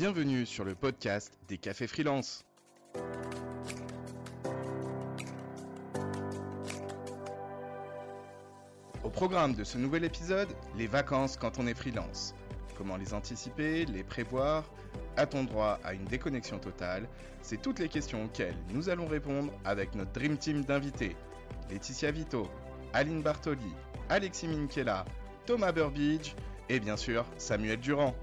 [0.00, 2.44] Bienvenue sur le podcast des cafés freelance.
[9.02, 12.36] Au programme de ce nouvel épisode, les vacances quand on est freelance.
[12.76, 14.70] Comment les anticiper, les prévoir?
[15.16, 17.08] A-t-on droit à une déconnexion totale?
[17.42, 21.16] C'est toutes les questions auxquelles nous allons répondre avec notre Dream Team d'invités.
[21.70, 22.48] Laetitia Vito,
[22.92, 23.74] Aline Bartoli,
[24.10, 25.04] Alexis Minkela,
[25.44, 26.36] Thomas Burbidge
[26.68, 28.14] et bien sûr Samuel Durand.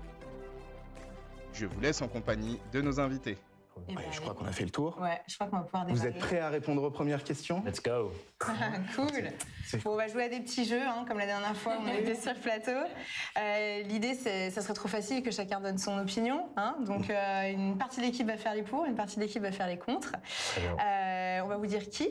[1.55, 3.37] Je vous laisse en compagnie de nos invités.
[3.87, 4.97] Eh Ouais, ben, je crois qu'on a fait le tour.
[5.01, 7.61] Ouais, je crois qu'on va pouvoir Vous êtes prêts à répondre aux premières questions?
[7.65, 8.11] Let's go.
[8.95, 9.07] cool.
[9.83, 12.15] Bon, on va jouer à des petits jeux, hein, comme la dernière fois, on était
[12.15, 12.71] sur le plateau.
[13.37, 16.47] Euh, L'idée, c'est, ça serait trop facile que chacun donne son opinion.
[16.55, 19.41] Hein, donc, euh, une partie de l'équipe va faire les pour, une partie de l'équipe
[19.41, 20.11] va faire les contre.
[20.51, 20.71] Très bien.
[20.71, 21.04] Euh,
[21.45, 22.09] on va vous dire qui.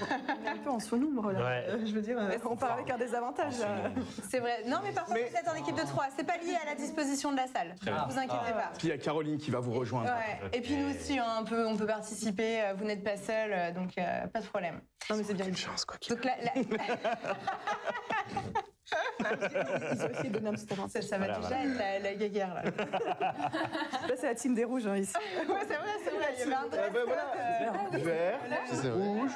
[0.00, 1.38] On est un peu en sous-nombre là.
[1.40, 1.64] Ouais.
[1.68, 3.58] Euh, Je veux dire, euh, on part avec un désavantage.
[3.58, 3.90] là.
[4.30, 4.62] C'est vrai.
[4.66, 6.06] Non, mais parfois, Mais- vous êtes en équipe de trois.
[6.16, 7.74] C'est pas lié à la disposition de la salle.
[7.84, 8.70] Ne vous inquiétez pas.
[8.78, 10.08] Puis il y a Caroline qui va vous rejoindre.
[10.10, 10.40] Ouais.
[10.52, 12.62] Et puis nous aussi, hein, un peu, on peut participer.
[12.62, 14.80] euh, Vous n'êtes pas seul, euh, donc euh, pas de problème.
[15.10, 15.46] Non mais c'est bien.
[15.46, 16.32] Une chance, quoi Donc là,
[20.24, 20.66] Ils de petit
[21.02, 22.62] ça, va Voilà, déjà être la, la guéguerre là.
[24.08, 25.14] Là c'est la team des rouges hein, ici.
[25.16, 26.34] Ouais, c'est vrai, c'est vrai.
[26.34, 27.32] Il y avait un Ah dress ben code, voilà.
[27.36, 28.40] euh, Vert,
[28.94, 29.32] rouge.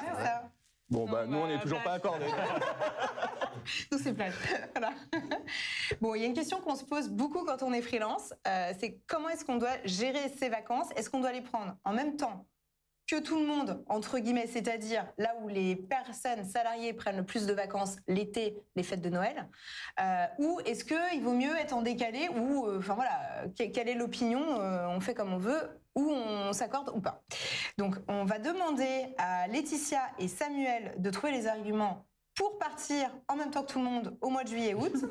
[0.89, 2.25] Bon, bah, Non, nous, on bah, n'est toujours bah, pas accordés.
[3.91, 4.33] Nous, c'est plate.
[4.75, 4.93] Voilà.
[6.01, 8.33] Bon, il y a une question qu'on se pose beaucoup quand on est freelance.
[8.47, 10.87] euh, c'est comment est-ce qu'on doit gérer ses vacances?
[10.95, 12.45] Est-ce qu'on doit les prendre en même temps?
[13.11, 17.45] Que tout le monde, entre guillemets, c'est-à-dire là où les personnes salariées prennent le plus
[17.45, 19.49] de vacances l'été, les fêtes de Noël,
[19.99, 23.89] euh, ou est-ce qu'il vaut mieux être en décalé ou, euh, enfin voilà, que- quelle
[23.89, 27.21] est l'opinion euh, On fait comme on veut ou on s'accorde ou pas.
[27.77, 32.05] Donc, on va demander à Laetitia et Samuel de trouver les arguments
[32.41, 34.93] pour partir en même temps que tout le monde au mois de juillet-août.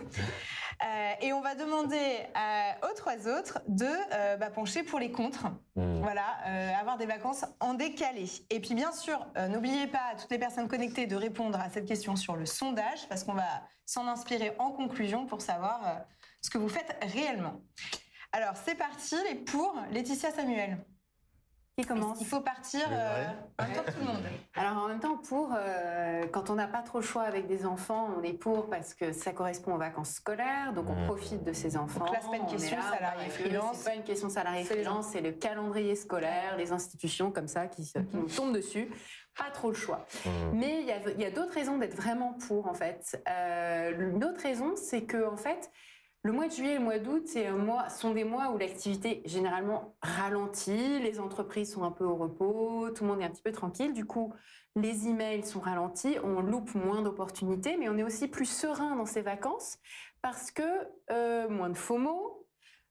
[0.83, 5.12] Euh, et on va demander à- aux trois autres de euh, bah, pencher pour les
[5.12, 5.45] contres.
[5.77, 6.00] Hmm.
[6.00, 8.25] Voilà, euh, avoir des vacances en décalé.
[8.48, 11.69] Et puis bien sûr, euh, n'oubliez pas à toutes les personnes connectées de répondre à
[11.69, 15.93] cette question sur le sondage, parce qu'on va s'en inspirer en conclusion pour savoir euh,
[16.41, 17.60] ce que vous faites réellement.
[18.33, 20.78] Alors c'est parti, les pour Laetitia Samuel.
[21.80, 23.24] Qui commence Il faut partir euh,
[23.58, 24.22] en même temps que tout le monde.
[24.54, 27.66] Alors en même temps, pour euh, quand on n'a pas trop le choix avec des
[27.66, 31.06] enfants, on est pour parce que ça correspond aux vacances scolaires, donc on Mmh.
[31.06, 32.00] profite de ces enfants.
[32.00, 33.76] Donc là, c'est pas une on est question là, salarié freelance.
[33.76, 37.48] C'est pas une question salarié C'est les freelance, c'est le calendrier scolaire, les institutions comme
[37.48, 38.91] ça qui, nous tombent dessus.
[39.36, 40.06] Pas trop le choix.
[40.24, 40.30] Hmm.
[40.54, 43.22] Mais il y a, il y a d'autres raisons d'être vraiment pour, en fait.
[43.28, 45.70] Euh, une autre raison, c'est que, en fait,
[46.22, 49.22] le mois de juillet et le mois d'août, un mois, sont des mois où l'activité
[49.25, 53.42] généralement ralentit, les entreprises sont un peu au repos, tout le monde est un petit
[53.42, 53.94] peu tranquille.
[53.94, 54.34] Du coup,
[54.76, 59.06] les emails sont ralentis, on loupe moins d'opportunités, mais on est aussi plus serein dans
[59.06, 59.78] ces vacances
[60.20, 60.62] parce que
[61.10, 62.47] euh, moins de FOMO,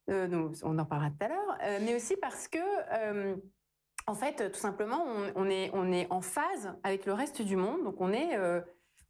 [0.09, 2.57] euh, nous, on en parlera tout à l'heure, euh, mais aussi parce que
[2.94, 3.35] euh,
[4.07, 7.56] en fait, tout simplement, on, on est, on est en phase avec le reste du
[7.56, 7.84] monde.
[7.84, 8.59] Donc, on est, euh,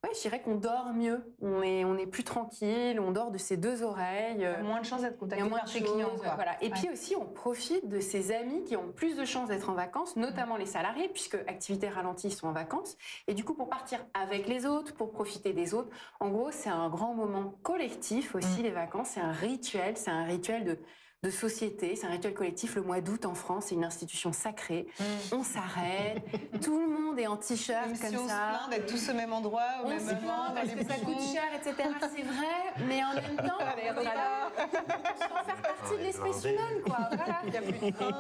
[0.04, 1.34] ouais, je dirais qu'on dort mieux.
[1.42, 3.00] On est, on est plus tranquille.
[3.00, 4.46] On dort de ses deux oreilles.
[4.46, 6.10] euh, Moins de chances d'être contacté a moins par ses clients.
[6.18, 6.36] quoi.
[6.36, 6.56] Voilà.
[6.62, 6.72] Et Ouais.
[6.74, 10.16] puis aussi, on profite de ses amis qui ont plus de chances d'être en vacances,
[10.16, 12.98] notamment les salariés, puisque activité ralentie, ils sont en vacances.
[13.28, 15.90] Et du coup, pour partir avec les autres, pour profiter des autres,
[16.20, 18.64] en gros, c'est un grand moment collectif aussi, Mm.
[18.64, 19.10] les vacances.
[19.10, 20.78] C'est un rituel, c'est un rituel de,
[21.22, 22.76] de société, c'est un rituel collectif.
[22.76, 24.88] Le mois d'août en France, c'est une institution sacrée.
[25.34, 26.24] On s'arrête,
[26.62, 28.52] tout le monde est en t-shirt comme si on se ça.
[28.52, 31.20] plaint d'être tous au même endroit, au On même moment, parce les que ça coûte
[31.20, 31.90] cher, etc.
[32.00, 36.82] C'est vrai, mais en même temps, on est là pour faire partie de l'espèce humaine,
[36.86, 36.98] quoi.
[37.20, 37.42] Voilà.
[37.48, 38.20] Il y a plus de train.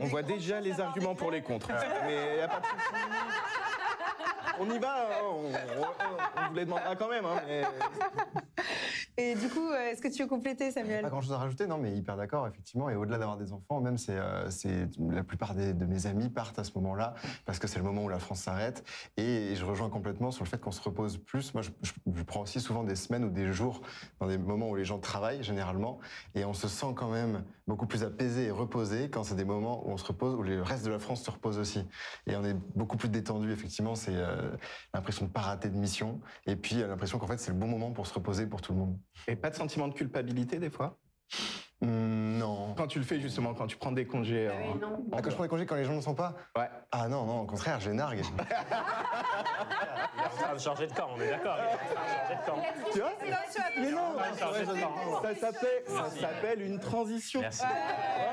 [0.00, 1.68] On voit déjà les arguments pour les contre.
[1.68, 1.84] contre.
[2.04, 3.67] Mais y a pas de.
[4.60, 7.24] On y va, hein, on, on- on vous les demandera quand même.
[7.24, 7.62] hein, mais-
[9.20, 11.02] Et du coup, euh, est-ce que tu veux compléter, Samuel?
[11.02, 12.88] Pas grand chose à rajouter, non, mais hyper d'accord, effectivement.
[12.88, 16.28] Et au-delà d'avoir des enfants, même, c'est, euh, c'est la plupart des- de mes amis
[16.28, 17.14] partent à ce moment-là
[17.44, 18.84] parce que c'est le moment où la France s'arrête.
[19.16, 21.52] Et je rejoins complètement sur le fait qu'on se repose plus.
[21.52, 23.80] Moi, je, je- je prends aussi souvent des semaines ou des jours
[24.20, 25.98] dans des moments où les gens travaillent généralement,
[26.36, 29.84] et on se sent quand même beaucoup plus apaisé et reposé quand c'est des moments
[29.86, 31.84] où on se repose, où le reste de la France se repose aussi.
[32.28, 33.50] Et on est beaucoup plus détendu.
[33.52, 34.47] Effectivement, c'est euh,
[34.94, 37.68] l'impression de pas rater de mission, et puis euh, l'impression qu'en fait c'est le bon
[37.68, 38.98] moment pour se reposer pour tout le monde.
[39.26, 40.98] Et pas de sentiment de culpabilité des fois?
[41.80, 42.74] Hum, non.
[42.76, 44.48] Quand tu le fais justement, quand tu prends des congés.
[44.50, 45.04] Ah oui, en- non.
[45.12, 46.68] Ah, quand je prends des congés quand les gens ne sont pas Ouais.
[46.90, 48.22] Ah non, non, au contraire, je les nargue.
[50.18, 51.56] Il est en train de changer de camp, on est d'accord.
[51.58, 52.92] Il est en train de changer de camp.
[52.92, 53.12] Tu vois
[53.78, 57.40] Mais non, ça, s'appelle, ça s'appelle une transition.
[57.40, 57.62] Merci.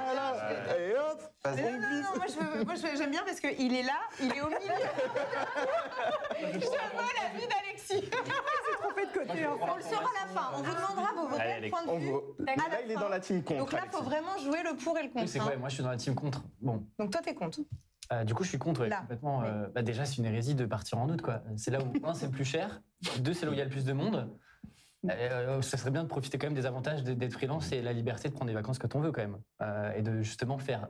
[0.05, 0.77] Voilà.
[0.79, 3.83] Et hop, non, non, non, moi, je veux- moi, je- j'aime bien parce qu'il est
[3.83, 4.57] là, il est au milieu.
[6.53, 8.09] je vois la vie d'Alexis.
[8.81, 9.43] trompé de côté.
[9.43, 9.57] hein.
[9.61, 10.47] On le saura à la fin.
[10.55, 12.11] On vous demandera vos faudrait Point de On vue.
[12.39, 13.59] Là, la il est dans la team contre.
[13.59, 15.27] Donc là, il faut vraiment jouer le pour et le Oui, contre.
[15.29, 15.43] c'est hein.
[15.45, 16.43] quoi Moi, je suis dans la team contre.
[16.61, 17.59] Bon, Donc toi, t'es contre.
[18.11, 19.43] euh, du coup, je suis contre ouais, Là, complètement.
[19.43, 21.41] euh, bah, déjà, c'est une hérésie de partir en août, quoi.
[21.57, 22.81] C'est là où, un, c'est le plus cher.
[23.19, 24.29] Deux, c'est là où il y a le plus de monde.
[25.09, 28.27] Euh, ça serait bien de profiter quand même des avantages d'être freelance et la liberté
[28.27, 29.37] de prendre des vacances quand on veut, quand même.
[29.61, 30.87] Euh, et de justement faire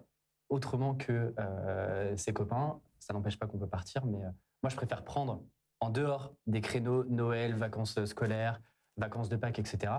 [0.50, 2.80] autrement que euh, ses copains.
[3.00, 4.30] Ça n'empêche pas qu'on peut partir, mais euh,
[4.64, 5.44] moi, je préfère prendre
[5.82, 8.62] en dehors des créneaux Noël, vacances scolaires,
[8.96, 9.92] vacances de Pâques, etc.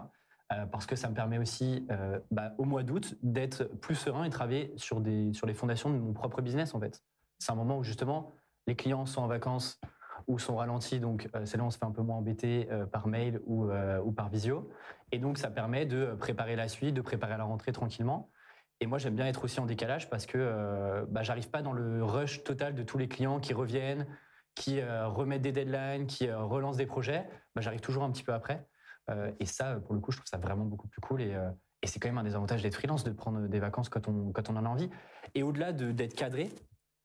[0.53, 4.23] euh, parce que ça me permet aussi, euh, bah, au mois d'août, d'être plus serein
[4.25, 7.03] et travailler sur, les fondations de mon propre business, en fait.
[7.41, 8.33] C'est un moment où, justement,
[8.69, 9.81] les clients sont en vacances
[10.29, 12.69] ou sont ralentis, donc euh, c'est là où on se fait un peu moins embêter
[12.93, 13.69] par mail ou,
[14.13, 14.71] par visio.
[15.11, 18.31] Et donc, ça permet de préparer la suite, de préparer la rentrée tranquillement.
[18.79, 22.05] Et moi, j'aime bien être aussi en décalage parce que bah, j'arrive pas dans le
[22.05, 24.07] rush total de tous les clients qui reviennent,
[24.55, 27.27] qui remettent des deadlines, qui relancent des projets.
[27.55, 28.67] Bah, j'arrive toujours un petit peu après.
[29.11, 31.23] Euh, et ça, pour le coup, je trouve ça vraiment beaucoup plus cool.
[31.23, 31.51] Et, euh,
[31.83, 34.33] et c'est quand même un des avantages d'être freelance, de prendre des vacances quand on,
[34.33, 34.91] quand on en a envie.
[35.35, 36.51] Et au-delà de- d'être cadré,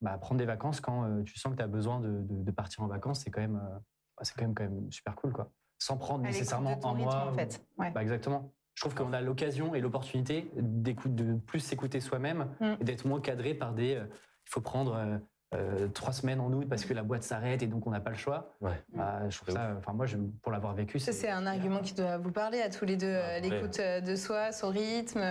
[0.01, 2.51] bah, prendre des vacances quand euh, tu sens que tu as besoin de, de- de
[2.51, 3.77] partir en vacances, c'est quand, même, euh,
[4.24, 5.31] c'est quand, même, quand même super cool.
[5.33, 5.51] Quoi.
[5.77, 7.27] Sans prendre nécessairement un mois.
[7.30, 7.63] en fait.
[7.77, 7.92] Ouais.
[7.92, 8.51] Bah, exactement.
[8.74, 12.74] Je trouve qu'on a l'occasion et l'opportunité de plus s'écouter soi-même Mm.
[12.80, 13.95] et d'être moins cadré par des.
[13.95, 14.06] euh,
[14.47, 15.18] il faut prendre euh,
[15.53, 18.12] euh, trois semaines en août parce que la boîte s'arrête et donc on n'a pas
[18.12, 18.53] le choix.
[18.62, 18.81] Ouais.
[18.94, 19.71] Bah, je trouve ça.
[19.77, 22.69] Enfin, moi, je, pour l'avoir vécu, Ça, c'est un argument qui doit vous parler à
[22.69, 23.07] tous les deux.
[23.07, 23.42] euh, Ouais.
[23.42, 25.21] L'écoute euh, de soi, son rythme.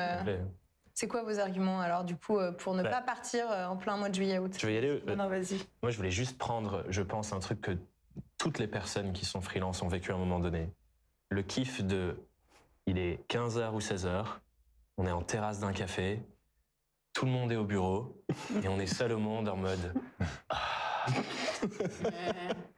[0.95, 2.91] C'est quoi vos arguments alors, du coup, pour ne Ouais.
[2.91, 5.57] pas partir en plein mois de juillet-août Tu veux y aller Non, non, vas-y.
[5.83, 7.79] Moi, je voulais juste prendre, je pense, un truc que
[8.37, 10.71] toutes les personnes qui sont freelance ont vécu à un moment donné.
[11.31, 12.17] Le kiff de,
[12.87, 14.25] il est 15h ou 16h,
[14.99, 16.21] on est en terrasse d'un café,
[17.13, 18.23] tout le monde est au bureau,
[18.63, 19.95] et on est seul au monde en mode,
[20.49, 21.07] ah.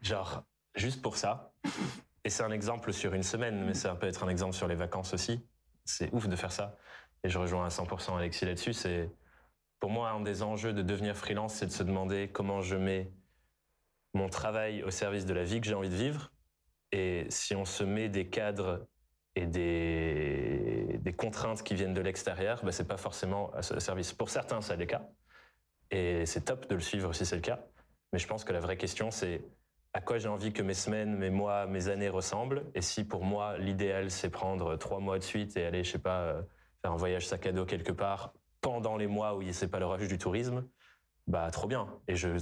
[0.00, 0.44] genre,
[0.75, 1.52] juste pour ça.
[2.25, 4.75] Et c'est un exemple sur une semaine, mais ça peut être un exemple sur les
[4.75, 5.44] vacances aussi.
[5.84, 6.79] C'est ouf de faire ça.
[7.25, 8.73] Et je rejoins à 100% Alexis là-dessus.
[8.73, 9.11] C'est,
[9.81, 13.12] pour moi, un des enjeux de devenir freelance, c'est de se demander comment je mets
[14.14, 16.32] mon travail au service de la vie que j'ai envie de vivre.
[16.93, 18.87] Et si on se met des cadres
[19.34, 24.12] et des, des contraintes qui viennent de l'extérieur, bah, c'est pas forcément à ce service.
[24.12, 25.02] Pour certains, ça le cas.
[25.90, 27.61] Et c'est top de le suivre si c'est le cas.
[28.12, 29.43] Mais je pense que la vraie question, c'est
[29.94, 32.64] à quoi j'ai envie que mes semaines, mes mois, mes années ressemblent.
[32.75, 35.99] Et si pour moi, l'idéal, c'est prendre trois mois de suite et aller, je sais
[35.99, 36.43] pas, euh,
[36.81, 39.87] faire un voyage sac à dos quelque part pendant les mois où c'est pas le
[39.87, 40.64] rush du tourisme,
[41.26, 41.88] bah trop bien.
[42.08, 42.38] Et je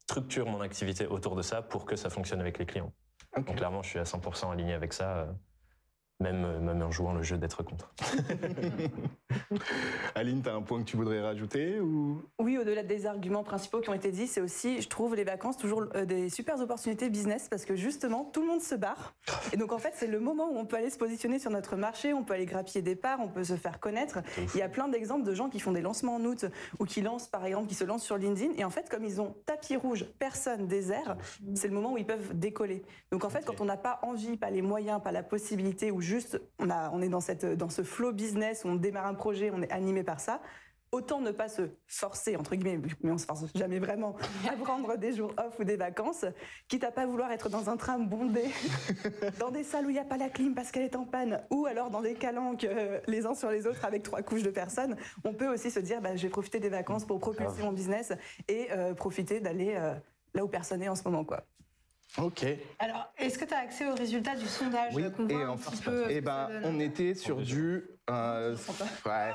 [0.00, 2.92] structure mon activité autour de ça pour que ça fonctionne avec les clients.
[3.36, 5.32] Donc clairement, je suis à 100% aligné avec ça, euh,
[6.20, 7.92] même, euh, même en jouant le jeu d'être contre.
[10.14, 12.22] Aline, t'as un point que tu voudrais rajouter ou?
[12.38, 15.56] Oui, au-delà des arguments principaux qui ont été dits, c'est aussi, je trouve, les vacances
[15.56, 19.14] toujours euh, des super opportunités business parce que justement, tout le monde se barre.
[19.52, 21.76] Et donc, en fait, c'est le moment où on peut aller se positionner sur notre
[21.76, 24.20] marché, on peut aller grappiller des parts, on peut se faire connaître.
[24.54, 26.46] Il y a plein d'exemples de gens qui font des lancements en août
[26.78, 28.52] ou qui lancent, par exemple, qui se lancent sur LinkedIn.
[28.56, 31.16] Et en fait, comme ils ont tapis rouge, personne, désert,
[31.54, 32.82] c'est le moment où ils peuvent décoller.
[33.10, 36.00] Donc, en fait, quand on n'a pas envie, pas les moyens, pas la possibilité, ou
[36.00, 36.11] juste
[36.58, 39.50] on, a, on est dans, cette, dans ce flow business où on démarre un projet,
[39.52, 40.40] on est animé par ça,
[40.92, 44.14] autant ne pas se forcer, entre guillemets, mais on se force jamais vraiment,
[44.48, 46.26] à prendre des jours off ou des vacances,
[46.68, 48.44] quitte à pas vouloir être dans un train bondé,
[49.40, 51.42] dans des salles où il n'y a pas la clim parce qu'elle est en panne,
[51.50, 54.50] ou alors dans des calanques euh, les uns sur les autres avec trois couches de
[54.50, 57.72] personnes, on peut aussi se dire, bah, je vais profiter des vacances pour propulser mon
[57.72, 58.12] business
[58.48, 59.94] et euh, profiter d'aller euh,
[60.34, 61.24] là où personne n'est en ce moment.
[61.24, 61.44] quoi.
[62.18, 62.44] Ok.
[62.78, 65.48] Alors, est-ce que tu as accès aux résultats du sondage Oui, euh, voit et un
[65.50, 68.54] en petit peu Eh ben, donne on était sur du euh,
[69.06, 69.32] ouais,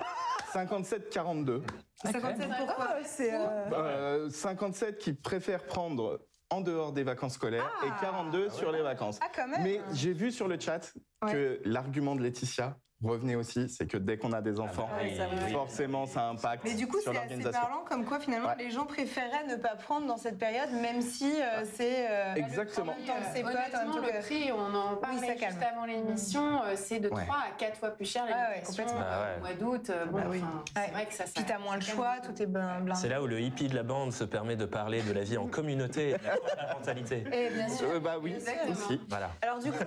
[0.53, 1.63] 57-42.
[2.03, 6.19] 57 pourquoi Ah, c'est, euh, Euh, 57 qui préfèrent prendre
[6.49, 7.87] en dehors des vacances scolaires Ah.
[7.87, 9.19] et 42 sur les vacances.
[9.21, 10.93] Ah, quand même Mais j'ai vu sur le chat
[11.29, 15.15] que l'argument de Laetitia revenait aussi, c'est que dès qu'on a des enfants, bah oui,
[15.15, 15.51] ça, oui.
[15.51, 18.55] forcément ça impacte Mais du coup, c'est assez parlant comme quoi finalement Ouais.
[18.57, 22.93] les gens préféraient ne pas prendre dans cette période, même si euh, c'est euh, Exactement.
[22.93, 25.51] en même temps que Honnêtement, le prix, on en parlait ça calme.
[25.51, 27.23] juste avant l'émission, euh, c'est de Ouais.
[27.25, 28.99] 3 à 4 fois plus cher ouais, l'habitation complètement.
[28.99, 29.37] Bah ouais.
[29.37, 29.89] au mois d'août.
[29.89, 30.41] euh, Bon, Bah oui.
[30.43, 32.99] enfin, c'est vrai que ça, Puis t'as moins le choix, tout est blin- blindé.
[32.99, 35.37] C'est là où le hippie de la bande se permet de parler de la vie
[35.37, 37.23] en communauté et de la parentalité.
[37.31, 37.87] Et bien sûr.
[37.91, 38.35] Euh, bah oui,
[38.71, 38.99] aussi.
[39.09, 39.29] Voilà.
[39.41, 39.83] Alors du coup,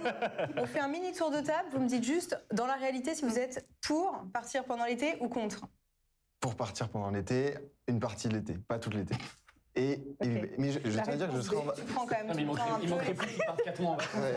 [0.57, 1.69] on fait un mini tour de table.
[1.73, 5.28] Vous me dites juste, dans la réalité, si vous êtes pour partir pendant l'été ou
[5.28, 5.66] contre?
[6.40, 7.54] Pour partir pendant l'été,
[7.87, 9.14] une partie de l'été, pas toute l'été.
[9.77, 10.00] Et,
[10.59, 12.27] mais je, tiens à dire que je serai en B, va- Tu prends quand même,
[12.27, 12.50] Non, mais tu
[12.83, 14.15] il manquerait, plus qu'il parte 4 mois en vacances.
[14.21, 14.35] Ouais.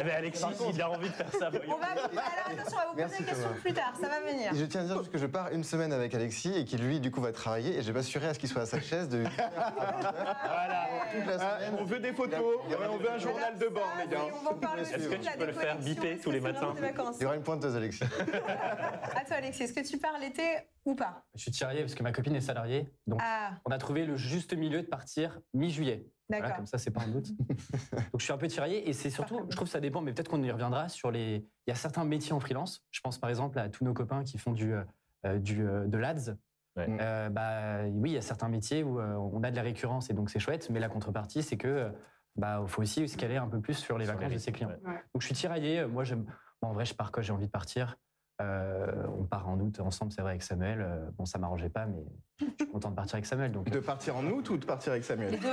[0.00, 1.50] Eh ben Alexis, il a envie de faire ça.
[1.68, 3.60] On va, alors attention, on va vous poser Merci, la question Thomas.
[3.60, 4.52] plus tard, ça va venir.
[4.52, 6.76] Et je tiens à dire juste que je pars une semaine avec Alexis et qui
[6.78, 8.80] lui du coup va travailler et je vais m'assurer à ce qu'il soit à sa
[8.80, 10.88] chaise de Voilà.
[11.12, 11.76] toute la Ah, semaine.
[11.80, 14.80] on veut des photos, Il y aura- on veut un journal de bord, les gars.
[14.80, 17.22] Est-ce que tu peux le faire biper tous les c'est vraiment matins des vacances Il
[17.22, 18.04] y aura une pointeuse Alexis.
[19.14, 20.42] À toi, Alexis, est-ce que tu pars l'été
[20.84, 21.22] ou pas?
[21.34, 22.92] Je suis tiraillé parce que ma copine est salariée.
[23.06, 26.06] Donc, Ah, on a trouvé le juste milieu de partir mi-juillet.
[26.28, 26.56] Voilà, d'accord.
[26.56, 27.28] comme ça, c'est pas un doute.
[28.12, 30.12] Donc, je suis un peu tiraillé et c'est surtout, je trouve que ça dépend, mais
[30.12, 31.46] peut-être qu'on y reviendra sur les.
[31.66, 32.82] Il y a certains métiers en freelance.
[32.90, 35.98] Je pense par exemple à tous nos copains qui font du, euh, du euh, de
[35.98, 36.36] l'ADS.
[36.76, 36.86] Ouais.
[37.00, 40.10] Euh, bah, oui, il y a certains métiers où euh, on a de la récurrence
[40.10, 41.90] et donc c'est chouette, mais la contrepartie, c'est que euh,
[42.36, 44.50] bah, faut aussi se caler un peu plus sur les Sur vacances les de ses
[44.52, 44.70] clients.
[44.70, 45.02] ouais.
[45.14, 45.86] Donc je suis tiraillé.
[45.86, 46.24] Moi, j'aime.
[46.60, 47.96] bon, en vrai, je pars quand j'ai envie de partir.
[48.42, 50.80] Euh, on part en août ensemble, c'est vrai, avec Samuel.
[50.80, 52.04] Euh, bon, ça m'arrangeait pas, mais
[52.40, 53.52] je suis content de partir avec Samuel.
[53.52, 55.38] Donc, De partir en août ou de partir avec Samuel?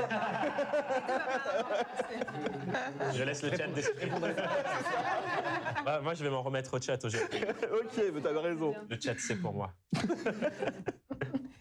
[3.13, 4.11] Je laisse le chat décider.
[5.85, 7.39] Bah, moi, je vais m'en remettre au chat aujourd'hui.
[7.73, 8.75] Ok, mais t'avais raison.
[8.87, 9.73] Le chat, c'est pour moi.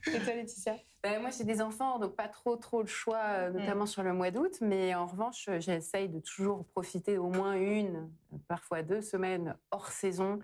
[0.06, 0.76] Et toi, Laetitia?
[1.02, 4.12] Ben, moi, j'ai des enfants, donc pas trop, trop le choix, euh, notamment sur le
[4.12, 4.58] mois d'août.
[4.60, 9.56] Mais en revanche, euh, j'essaye de toujours profiter au moins une, euh, parfois deux semaines
[9.70, 10.40] hors saison,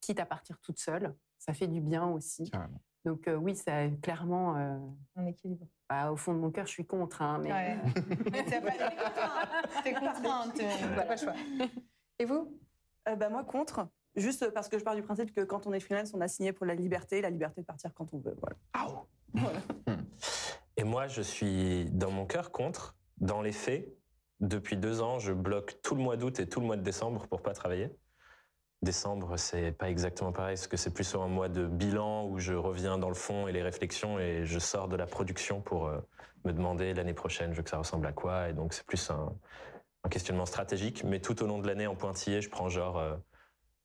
[0.00, 1.14] quitte à partir toute seule.
[1.38, 2.50] Ça fait du bien aussi.
[2.50, 2.80] Carrément.
[3.04, 4.76] Donc euh, oui, ça clairement, euh,
[5.16, 5.66] En équilibre.
[5.88, 7.22] bah, au fond de mon cœur, je suis contre.
[7.22, 7.78] hein, mais Ouais.
[8.32, 11.34] Mais t'as pas t'es contrainte, t'es t'as pas le choix.
[12.18, 12.58] Et vous?
[13.08, 13.88] Euh, bah, moi, contre.
[14.16, 16.52] Juste parce que je pars du principe que quand on est freelance, on a signé
[16.52, 18.36] pour la liberté, la liberté de partir quand on veut.
[18.40, 18.56] Voilà.
[20.76, 22.96] Et moi, je suis dans mon cœur contre.
[23.18, 23.86] Dans les faits,
[24.40, 27.26] depuis deux ans, je bloque tout le mois d'août et tout le mois de décembre
[27.28, 27.90] pour pas travailler.
[28.82, 32.54] Décembre, c'est pas exactement pareil, parce que c'est plus un mois de bilan où je
[32.54, 35.98] reviens dans le fond et les réflexions et je sors de la production pour euh,
[36.46, 38.48] me demander l'année prochaine, je veux que ça ressemble à quoi.
[38.48, 39.34] Et donc, c'est plus un,
[40.08, 41.04] questionnement stratégique.
[41.04, 43.16] Mais tout au long de l'année, en pointillé, je prends genre euh,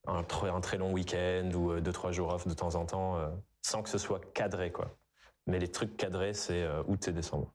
[0.07, 2.85] un, tr- un très long week-end ou euh, deux, trois jours off de temps en
[2.85, 3.19] temps,
[3.63, 4.95] sans que ce soit cadré, quoi.
[5.45, 7.51] Mais les trucs cadrés, c'est août et décembre.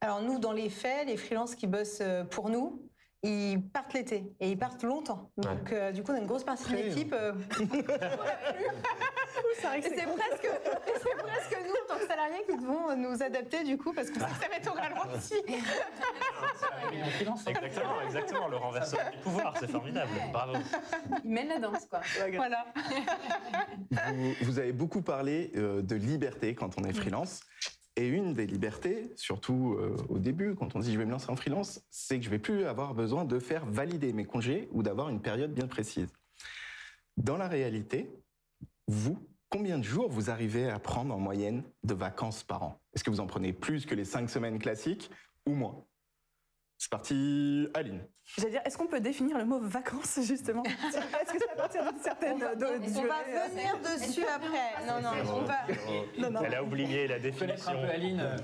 [0.00, 2.88] Alors nous, dans les faits, les freelances qui bossent pour nous,
[3.26, 5.30] ils partent l'été et ils partent longtemps.
[5.36, 7.12] Donc euh, du coup, on a une grosse partie de l'équipe.
[7.12, 7.32] euh,
[9.76, 10.48] et c'est presque,
[11.64, 14.26] nous, en tant que salariés, qui devons euh, nous adapter du coup parce qu'on sait
[14.26, 15.34] que ça va être au ralenti.
[16.90, 18.48] Exactement, exactement.
[18.48, 20.10] Le renversement du pouvoir, c'est formidable.
[20.32, 20.54] Bravo.
[21.24, 22.00] ils mènent la danse, quoi.
[22.34, 22.66] voilà.
[23.90, 27.40] Vous, vous avez beaucoup parlé euh, de liberté quand on est freelance.
[27.98, 31.30] Et une des libertés, surtout euh, au début, quand on dit je vais me lancer
[31.30, 34.82] en freelance, c'est que je vais plus avoir besoin de faire valider mes congés ou
[34.82, 36.12] d'avoir une période bien précise.
[37.16, 38.10] Dans la réalité,
[38.86, 42.80] vous, combien de jours vous arrivez à prendre en moyenne de vacances par an?
[42.94, 45.10] Est-ce que vous en prenez plus que les cinq semaines classiques
[45.46, 45.82] ou moins?
[46.78, 48.06] C'est parti, Aline.
[48.36, 51.90] J'allais dire, est-ce qu'on peut définir le mot vacances, justement Est-ce que c'est à partir
[51.90, 54.86] d'une certaine On va, de- on durée va venir dessus après.
[54.86, 55.58] Non, non, on va.
[56.18, 56.40] Non, non.
[56.44, 57.72] Elle a oublié la Connaître un définition.
[57.80, 58.36] peu Aline euh,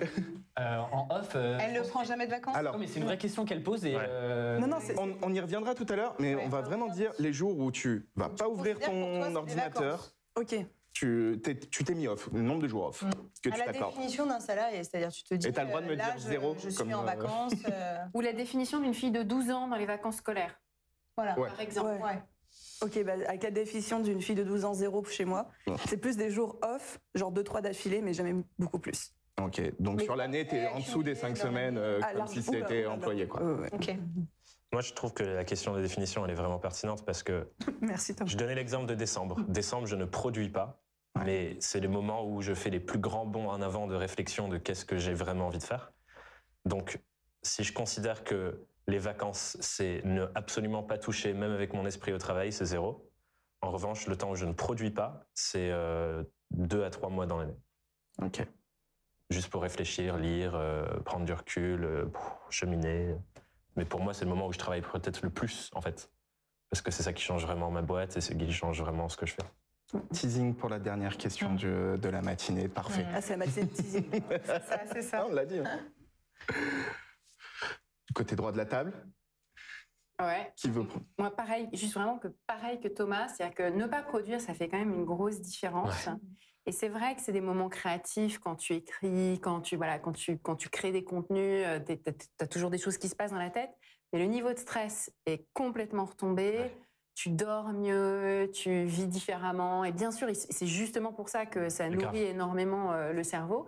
[0.60, 1.32] euh, en off.
[1.34, 2.56] euh, Elle ne prend jamais de vacances.
[2.56, 3.96] Alors, Non, mais c'est une vraie question qu'elle pose et.
[3.96, 4.02] Ouais.
[4.08, 6.42] euh, Non, non, c'est- On, on y reviendra tout à l'heure, mais Ouais.
[6.46, 10.10] on va vraiment dire les jours où tu vas pas ouvrir ton ordinateur.
[10.36, 10.54] Ok.
[11.02, 13.10] Tu t'es tu t'es mis off, le nombre de jours off Mm.
[13.42, 13.94] que à tu la t'accordes.
[13.94, 15.48] définition d'un salarié, c'est-à-dire tu te dis.
[15.48, 17.02] Et t'as le droit de me euh, là, dire je- zéro, Je suis comme, en
[17.02, 17.52] euh, vacances.
[17.72, 20.60] euh, Ou la définition d'une fille de 12 ans dans les vacances scolaires,
[21.16, 21.38] voilà.
[21.38, 21.48] Ouais.
[21.48, 21.90] par exemple.
[21.90, 22.02] Ouais.
[22.02, 22.22] Ouais.
[22.82, 25.74] Ok, bah, avec la définition d'une fille de 12 ans, zéro chez moi, Ouais.
[25.88, 29.12] c'est plus des jours off, genre 2-3 d'affilée, mais jamais beaucoup plus.
[29.40, 31.78] Ok, donc Mais sur l'année, t'es quand en dessous des t'es 5 dans la semaines,
[31.78, 33.26] euh, Ah, comme si c'était employé.
[33.26, 33.40] Quoi.
[33.72, 33.96] Ok.
[34.72, 37.48] Moi, je trouve que la question de définition, elle est vraiment pertinente parce que
[37.80, 38.26] Merci Tom.
[38.28, 39.36] je donnais l'exemple de décembre.
[39.48, 40.80] Décembre, je ne produis pas,
[41.16, 41.24] Ouais.
[41.24, 44.48] mais c'est les moments où je fais les plus grands bonds en avant de réflexion
[44.48, 45.92] de qu'est-ce que j'ai vraiment envie de faire.
[46.64, 46.98] Donc,
[47.42, 52.12] si je considère que les vacances, c'est ne absolument pas toucher, même avec mon esprit
[52.12, 53.08] au travail, c'est zéro.
[53.60, 57.26] En revanche, le temps où je ne produis pas, c'est euh, deux à trois mois
[57.26, 57.56] dans l'année.
[58.20, 58.44] Ok.
[59.30, 62.06] Juste pour réfléchir, lire, euh, prendre du recul, euh,
[62.50, 63.14] cheminer.
[63.76, 66.10] Mais pour moi, c'est le moment où je travaille peut-être le plus, en fait.
[66.70, 69.08] Parce que c'est ça qui change vraiment ma boîte et c'est ce qui change vraiment
[69.08, 69.44] ce que je fais.
[70.12, 73.06] Teasing pour la dernière question du- de la matinée, parfait.
[73.12, 74.10] Ah, c'est la matinée de teasing.
[74.44, 75.26] C'est ça, c'est Ah, ça.
[75.26, 75.58] on l'a dit.
[75.58, 75.80] hein.
[78.08, 78.92] Du côté droit de la table,
[80.20, 80.52] Ouais.
[80.56, 81.04] qui veut prendre?
[81.18, 84.68] Moi, pareil, juste vraiment que pareil que Thomas, c'est-à-dire que ne pas produire, ça fait
[84.68, 86.08] quand même une grosse différence.
[86.64, 90.12] Et c'est vrai que c'est des moments créatifs quand tu écris, quand tu, voilà, quand
[90.12, 91.98] tu, quand tu crées des contenus, tu
[92.40, 93.70] as, toujours des choses qui se passent dans la tête.
[94.12, 96.50] Mais le niveau de stress est complètement retombé.
[96.58, 96.76] Ouais.
[97.14, 99.84] Tu dors mieux, tu vis différemment.
[99.84, 103.66] Et bien sûr, c'est justement pour ça que ça C'est nourrit énormément euh, le cerveau.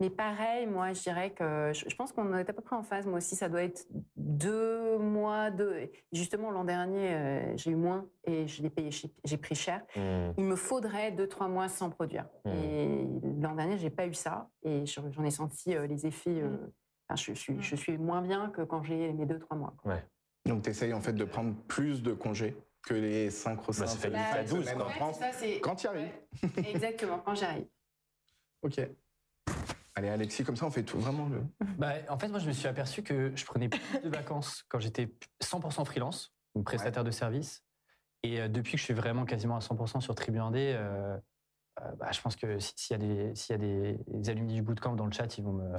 [0.00, 3.06] Mais pareil, moi, je dirais que je, pense qu'on est à peu près en phase.
[3.06, 3.86] Moi aussi, ça doit être
[4.16, 5.50] deux mois.
[5.50, 5.88] Deux.
[6.12, 9.82] Justement, l'an dernier, euh, j'ai eu moins et je l'ai payé, j'ai- pris cher.
[9.94, 10.32] Hmm.
[10.36, 12.26] Il me faudrait deux, trois mois sans produire.
[12.44, 12.52] Mhm.
[12.52, 13.08] Et
[13.40, 14.50] l'an dernier, j'ai pas eu ça.
[14.64, 16.42] Et je- j'en ai senti euh, les effets.
[17.08, 19.74] enfin, je, suis, je suis moins bien que quand j'ai mes deux, trois mois.
[19.82, 19.94] quoi.
[20.44, 23.86] Donc, tu essayes en fait de prendre plus de congés que les 5 Bah, ça
[23.86, 24.86] fait 8 à 12, semaines quoi.
[24.86, 25.20] en France.
[25.62, 26.12] Quand tu y arrives.
[26.56, 27.66] Ouais, exactement, quand j'arrive.
[28.62, 28.80] Ok.
[29.94, 31.42] Allez, Alexis, comme ça, on fait tout vraiment le.
[31.76, 34.80] Bah, en fait, moi, je me suis aperçu que je prenais plus de vacances quand
[34.80, 37.62] j'étais 100% freelance, ou prestataire de service.
[38.22, 41.16] Et euh, depuis que je suis vraiment quasiment à 100% sur Tribu Indé, euh,
[41.82, 44.30] euh, bah, je pense que si- s'il y a, des, s'il y a des, des
[44.30, 45.76] alumni du bootcamp dans le chat, ils vont me,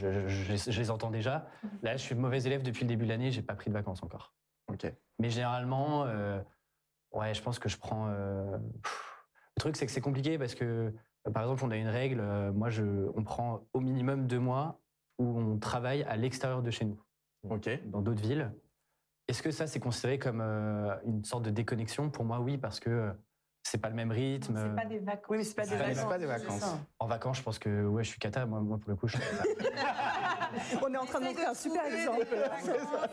[0.00, 1.46] je, je- je les- je les entends déjà.
[1.82, 4.02] Là, je suis mauvais élève depuis le début de l'année, j'ai pas pris de vacances
[4.02, 4.32] encore.
[4.68, 4.92] Ok.
[5.18, 6.40] Mais généralement, euh,
[7.12, 8.08] ouais, je pense que je prends.
[8.08, 8.56] euh,
[9.56, 10.92] le truc, c'est que c'est compliqué parce que,
[11.26, 12.22] euh, par exemple, on a une règle.
[12.52, 12.82] moi, je,
[13.14, 14.80] on prend au minimum deux mois
[15.18, 17.00] où on travaille à l'extérieur de chez nous,
[17.48, 17.68] Ok.
[17.86, 18.52] dans d'autres villes.
[19.28, 22.10] Est-ce que ça, c'est considéré comme une sorte de déconnexion?
[22.10, 23.14] Pour moi, oui, parce que
[23.66, 24.54] c'est pas le même rythme.
[24.56, 25.24] C'est pas des vacances.
[25.30, 25.98] Oui, mais c'est pas des C'est pas- vacances.
[26.02, 26.60] c'est pas des c'est vacances.
[26.60, 26.78] ça.
[26.98, 28.44] En vacances, je pense que ouais, je suis cata.
[28.46, 29.24] Moi, moi pour le coup, je suis
[30.82, 32.26] On est en train de montrer un super exemple.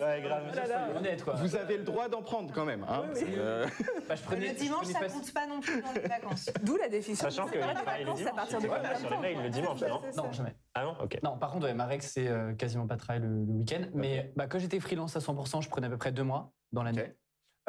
[0.01, 0.55] Ouais, grave.
[0.55, 0.87] Là, là.
[0.95, 1.33] honnête, quoi.
[1.35, 2.85] Vous avez le droit d'en prendre quand même.
[2.87, 3.33] Hein Oui, oui.
[3.37, 3.65] Euh,
[4.07, 6.01] Bah, je prenais, Le je dimanche, prenais ça pas- compte pas non plus dans les
[6.07, 6.49] vacances.
[6.63, 7.29] D'où la définition.
[7.29, 8.33] Sachant C'est qu'il pas des travaille le vacances, dimanche.
[8.33, 8.67] à partir de
[8.99, 10.21] sur les mails le dimanche, non C'est ça.
[10.21, 10.55] Non, jamais.
[10.75, 11.17] Ah non Ok.
[11.23, 13.81] Non, par contre, ouais, ma règle, c'est euh, quasiment pas de travail le, le week-end.
[13.93, 16.83] Mais bah, quand j'étais freelance à 100%, je prenais à peu près deux mois dans
[16.83, 17.15] l'année.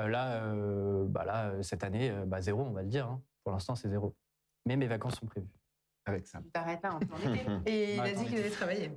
[0.00, 3.06] Euh, là, euh, bah, là, euh, cette année, bah, zéro, on va le dire.
[3.06, 3.22] hein.
[3.44, 4.14] Pour l'instant, c'est zéro.
[4.66, 5.48] Mais mes vacances sont prévues.
[6.06, 6.42] avec Sam.
[6.44, 7.46] Tu t'arrêtes là, en plein été.
[7.66, 8.90] Et il Ouais, a dit qu'il allait travailler.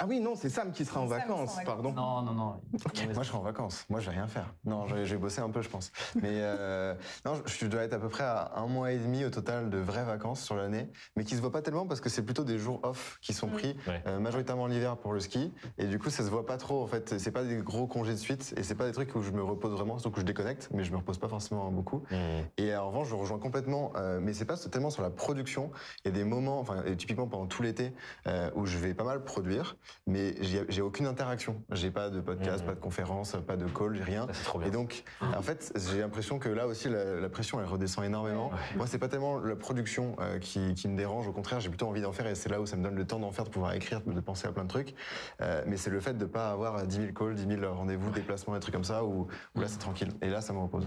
[0.00, 1.92] Ah oui, non, c'est Sam qui sera en vacances, pardon.
[1.92, 2.60] Non, non, non.
[2.72, 3.84] Moi, je serai en vacances.
[3.88, 4.54] Moi, je vais rien faire.
[4.64, 5.90] Non, je vais, je vais bosser un peu, je pense.
[6.14, 6.94] Mais euh,
[7.26, 9.78] non, je, dois être à peu près à un mois et demi au total de
[9.78, 12.58] vraies vacances sur l'année, mais qui se voient pas tellement parce que c'est plutôt des
[12.58, 14.02] jours off qui sont pris, Ouais.
[14.06, 15.52] euh, majoritairement l'hiver pour le ski.
[15.78, 16.80] Et du coup, ça se voit pas trop.
[16.82, 19.22] En fait, c'est pas des gros congés de suite et c'est pas des trucs où
[19.22, 22.04] je me repose vraiment, surtout que je déconnecte, mais je me repose pas forcément beaucoup.
[22.12, 22.42] Hmm.
[22.56, 25.72] Et en revanche, je rejoins complètement, euh, mais c'est pas tellement sur la production.
[26.04, 27.92] Il y a des moments, enfin, typiquement pendant tout l'été,
[28.28, 29.76] euh, où je vais pas mal produire,
[30.06, 31.62] mais j'ai aucune interaction.
[31.72, 32.66] J'ai pas de podcast, Mhm.
[32.66, 34.26] pas de conférence, pas de call, j'ai rien.
[34.28, 34.68] Ça, C'est trop bien.
[34.68, 38.50] Et donc, en fait, j'ai l'impression que là aussi, la, la pression, elle redescend énormément.
[38.76, 41.26] Moi, c'est pas tellement la production euh, qui, qui me dérange.
[41.28, 43.06] Au contraire, j'ai plutôt envie d'en faire et c'est là où ça me donne le
[43.06, 44.94] temps d'en faire, de pouvoir écrire, de penser à plein de trucs.
[45.40, 48.54] Euh, mais c'est le fait de pas avoir 10 000 calls, 10 000 rendez-vous, déplacements,
[48.54, 50.12] des trucs comme ça, où, où là, c'est tranquille.
[50.22, 50.86] Et là, ça me repose.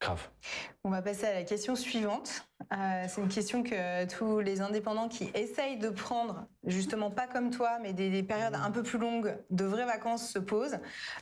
[0.00, 0.28] Grave.
[0.84, 2.47] On va passer à la question suivante.
[2.72, 7.50] Euh, c'est une question que tous les indépendants qui essayent de prendre, justement pas comme
[7.50, 10.78] toi, mais des, des périodes un peu plus longues de vraies vacances se posent.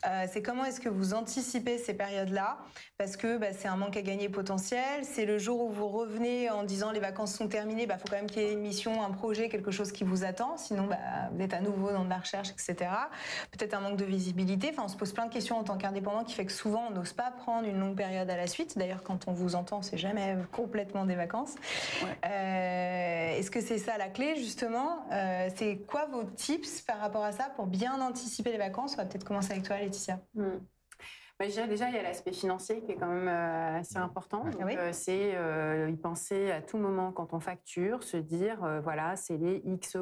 [0.06, 2.58] Euh, c'est comment est-ce que vous anticipez ces périodes-là?
[2.98, 5.04] Parce que bah, c'est un manque à gagner potentiel.
[5.04, 8.16] C'est le jour où vous revenez en disant les vacances sont terminées, il faut quand
[8.16, 10.56] même qu'il y ait une mission, un projet, quelque chose qui vous attend.
[10.56, 10.96] Sinon, bah,
[11.32, 12.90] vous êtes à nouveau dans de la recherche, etc.
[13.52, 14.70] Peut-être un manque de visibilité.
[14.72, 16.94] Enfin, on se pose plein de questions en tant qu'indépendant qui fait que souvent on
[16.94, 18.78] n'ose pas prendre une longue période à la suite.
[18.78, 21.25] D'ailleurs, quand on vous entend, c'est jamais complètement des vacances.
[22.24, 27.24] Euh, Est-ce que c'est ça la clé justement Euh, C'est quoi vos tips par rapport
[27.24, 28.94] à ça pour bien anticiper les vacances?
[28.94, 30.20] On va peut-être commencer avec toi, Laetitia.
[30.34, 30.58] Hmm.
[31.38, 33.98] Bah, je dirais déjà, il y a l'aspect financier qui est quand même euh, assez
[33.98, 34.44] important.
[34.58, 34.74] Ah oui.
[34.78, 39.36] euh, c'est euh, y penser à tout moment quand on facture, se dire, voilà, c'est
[39.36, 39.98] les X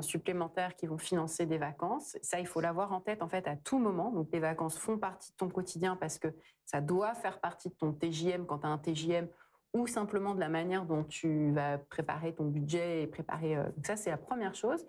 [0.00, 2.16] supplémentaires qui vont financer des vacances.
[2.22, 4.10] Ça, il faut l'avoir en tête, en fait, à tout moment.
[4.10, 6.28] Donc, les vacances font partie de ton quotidien parce que
[6.64, 9.28] ça doit faire partie de ton TJM quand tu as un TJM
[9.74, 13.56] ou simplement de la manière dont tu vas préparer ton budget et préparer...
[13.56, 14.86] euh, donc ça, c'est la première chose.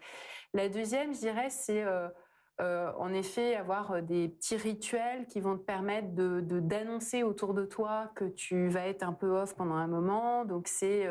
[0.54, 1.84] La deuxième, je dirais, c'est...
[1.84, 2.08] euh,
[2.62, 7.66] euh, en effet, avoir des petits rituels qui vont te permettre de d'annoncer autour de
[7.66, 10.46] toi que tu vas être un peu off pendant un moment.
[10.46, 11.06] Donc, c'est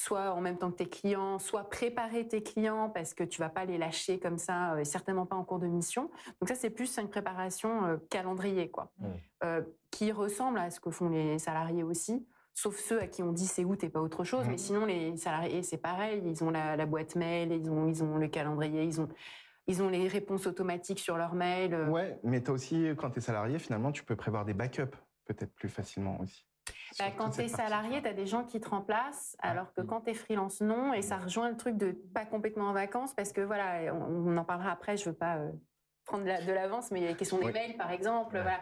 [0.00, 3.50] soit en même temps que tes clients, soit préparer tes clients parce que tu vas
[3.50, 6.10] pas les lâcher comme ça, euh, certainement pas en cours de mission.
[6.40, 9.06] Donc ça, c'est plus une préparation euh, calendrier, quoi, Mm.
[9.44, 12.26] Euh, qui ressemble à ce que font les salariés aussi.
[12.54, 14.44] Sauf ceux à qui on dit c'est août et pas autre chose.
[14.44, 14.50] Mhm.
[14.50, 16.22] Mais sinon, les salariés, c'est pareil.
[16.24, 19.08] Ils ont la, la boîte mail, ils ont, ils ont le calendrier, ils ont,
[19.66, 21.74] ils ont les réponses automatiques sur leur mail.
[21.74, 25.54] euh, Ouais, mais t'as aussi, quand t'es salarié, finalement, tu peux prévoir des backups peut-être
[25.54, 26.44] plus facilement aussi.
[26.98, 30.02] Bah, quand tu es salarié, tu as des gens qui te remplacent, alors que quand
[30.02, 30.92] tu es freelance, non.
[30.92, 34.36] Et ça rejoint le truc de pas complètement en vacances, parce que voilà, on, on
[34.36, 35.50] en parlera après, je veux pas euh,
[36.10, 37.52] prendre de la- de l'avance, mais il y a la question des Oui.
[37.52, 38.32] mails, par exemple.
[38.40, 38.60] Voilà.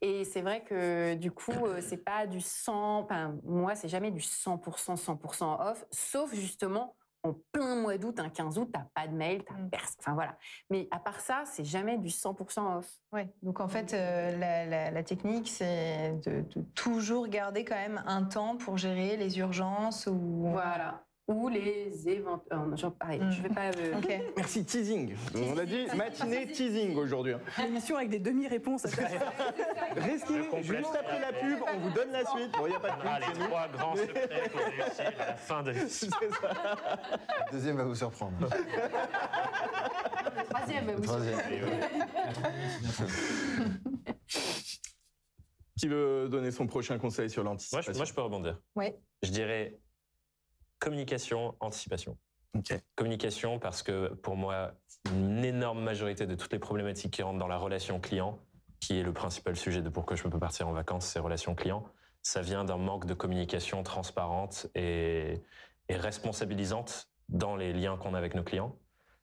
[0.00, 4.10] Et c'est vrai que du coup, euh, c'est pas du 100, enfin, moi, c'est jamais
[4.10, 9.08] du 100%, 100% off, sauf justement en plein mois d'août, un 15 août, t'as pas
[9.08, 9.68] de mail, t'as Mm.
[9.70, 9.96] personne.
[9.98, 10.36] Enfin voilà.
[10.70, 12.88] Mais à part ça, c'est jamais du 100% off.
[13.12, 13.28] Ouais.
[13.42, 18.00] Donc en fait, euh, la, la- la technique, c'est de, de toujours garder quand même
[18.06, 20.46] un temps pour gérer les urgences ou.
[20.52, 21.02] Voilà.
[21.28, 22.58] Ou les éventuels.
[22.76, 23.30] J'en pareil, Mm.
[23.32, 23.70] je vais pas.
[23.76, 24.08] euh, Ok.
[24.36, 25.16] Merci, teasing.
[25.34, 27.32] On a dit matinée teasing aujourd'hui.
[27.32, 27.40] hein.
[27.58, 28.84] L'émission avec des demi-réponses.
[29.96, 32.52] Restez juste après la pub, on vous donne la suite.
[32.56, 35.34] Bon, il n'y a pas de Ah, les trois grands secrets pour réussir à la
[35.34, 36.08] fin de l'émission.
[36.20, 38.36] Le deuxième va vous surprendre.
[40.36, 41.02] le troisième, Le oui.
[41.02, 41.40] troisième.
[45.78, 48.58] Qui veut donner son prochain conseil sur Moi, l'anticipation je, moi, je peux rebondir.
[48.76, 48.96] Ouais.
[49.22, 49.78] Je dirais
[50.86, 52.16] communication, anticipation.
[52.94, 54.72] Communication parce que pour moi,
[55.10, 58.38] une énorme majorité de toutes les problématiques qui rentrent dans la relation client,
[58.78, 61.56] qui est le principal sujet de pourquoi je peux pas partir en vacances, c'est relations
[61.56, 61.84] clients,
[62.22, 65.42] ça vient d'un manque de communication transparente et,
[65.88, 68.76] et responsabilisante dans les liens qu'on a avec nos clients.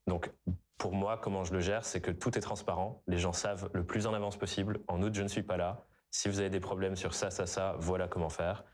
[0.06, 0.32] Donc,
[0.78, 3.02] pour moi, comment je le gère, c'est que tout est transparent.
[3.08, 4.82] Les gens savent le plus en avance possible.
[4.90, 5.86] En août, je ne suis pas là.
[6.12, 8.66] Si vous avez des problèmes sur ça, ça, ça, voilà comment faire.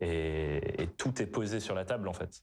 [0.00, 2.42] Et, tout est posé sur la table, en fait.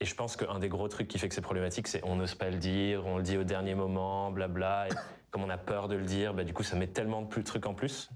[0.00, 2.34] Et je pense qu'un des gros trucs qui fait que c'est problématique, c'est on n'ose
[2.34, 4.88] pas le dire, on le dit au dernier moment, blabla.
[4.88, 4.92] Et
[5.30, 7.44] comme on a peur de le dire, bah, du coup, ça met tellement de plus-
[7.44, 8.10] trucs en plus.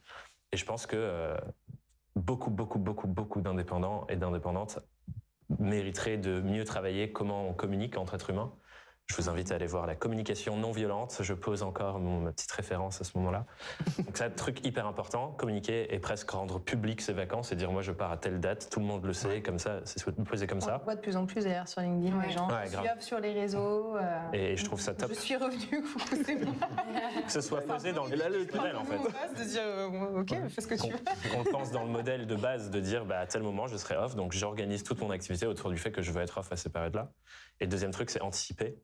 [0.53, 1.37] Et je pense que euh,
[2.17, 4.79] beaucoup, beaucoup, beaucoup, beaucoup d'indépendants et d'indépendantes
[5.59, 8.53] mériteraient de mieux travailler comment on communique entre êtres humains.
[9.11, 11.19] Je vous invite à aller voir la communication non violente.
[11.21, 13.45] Je pose encore mon, ma petite référence à ce moment-là.
[13.99, 15.33] Donc un truc hyper important.
[15.33, 18.71] Communiquer et presque rendre public ses vacances et dire moi je pars à telle date,
[18.73, 20.79] tout le monde le sait, comme ça, c'est posé comme On ça.
[20.79, 22.27] le voit de plus en plus d'ailleurs sur LinkedIn, Ouais.
[22.29, 23.95] les gens Ouais, suivent sur les réseaux.
[23.97, 26.53] euh, Et je trouve ça top Je suis revenu, coucou, c'est bon.
[27.27, 29.39] que ce soit posé dans le Et là, le business model en fait.
[29.39, 30.99] De dire, euh, ok, fais ce que tu veux.
[31.31, 33.97] Qu'on pense dans le modèle de base de dire bah, à tel moment je serai
[33.97, 36.57] off, donc j'organise toute mon activité autour du fait que je veux être off à
[36.57, 37.13] ces périodes-là.
[37.61, 38.79] Et le deuxième truc, c'est anticiper.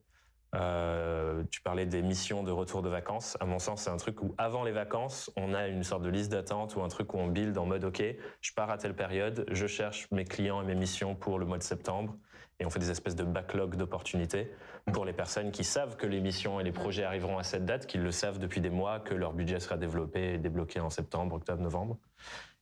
[0.57, 3.37] Euh, tu parlais des missions de retour de vacances.
[3.41, 6.09] À mon sens, c'est un truc où avant les vacances, on a une sorte de
[6.09, 8.03] liste d'attente ou un truc où on build en mode OK,
[8.41, 11.59] je pars à telle période, je cherche mes clients et mes missions pour le mois
[11.59, 12.17] de septembre.
[12.59, 14.53] Et on fait des espèces de backlog d'opportunités
[14.93, 17.87] pour les personnes qui savent que les missions et les projets arriveront à cette date,
[17.87, 21.37] qui le savent depuis des mois, que leur budget sera développé et débloqué en septembre,
[21.37, 21.97] octobre, novembre.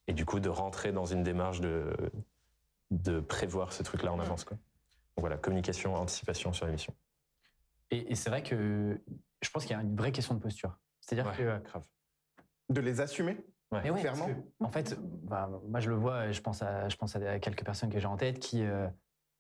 [0.07, 4.45] Et du coup, de rentrer dans une démarche de, prévoir ce truc-là en avance.
[4.45, 4.57] Quoi.
[4.57, 6.95] Donc voilà, communication, anticipation sur les missions.
[7.91, 9.01] Et, et c'est vrai que
[9.43, 10.79] je pense qu'il y a une vraie question de posture.
[11.01, 11.85] C'est-à-dire Ouais, que grave.
[12.69, 13.37] De les assumer
[13.73, 14.27] ouais, Clairement.
[14.27, 14.33] que,
[14.65, 17.91] en fait, bah, moi je le vois, je pense à, je pense à quelques personnes
[17.91, 18.89] que j'ai en tête qui euh,